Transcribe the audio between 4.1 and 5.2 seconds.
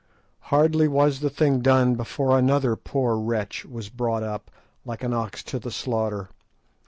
up, like an